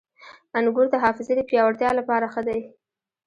•انګور 0.57 0.87
د 0.91 0.95
حافظې 1.03 1.33
د 1.37 1.41
پیاوړتیا 1.49 1.89
لپاره 1.99 2.25
ښه 2.33 2.41
دي. 2.47 2.59